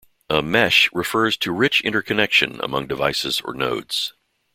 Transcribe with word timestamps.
A 0.31 0.41
mesh 0.41 0.89
refers 0.93 1.37
to 1.37 1.51
rich 1.51 1.81
interconnection 1.81 2.59
among 2.63 2.87
devices 2.87 3.39
or 3.45 3.53
nodes. 3.53 4.13